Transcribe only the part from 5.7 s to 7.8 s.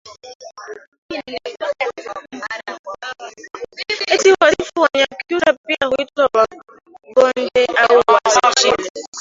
huitwa Wangonde